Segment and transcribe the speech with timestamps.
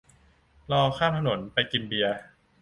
[0.71, 2.17] รอข้ามถนน ไปกินเบียร์